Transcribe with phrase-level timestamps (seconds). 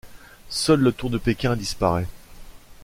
[0.49, 2.07] Seul le Tour de Pékin disparaît.